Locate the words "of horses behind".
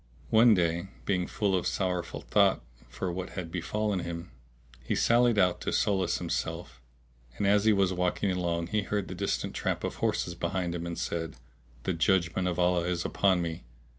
9.83-10.73